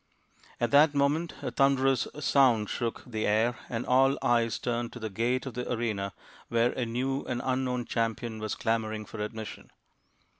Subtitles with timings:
[0.59, 5.11] At that moment a thunderous sound shook the air, and all eyes turned to the
[5.11, 6.13] gate of the arena,
[6.47, 9.69] where a new and unknown champion was clamouring for admission.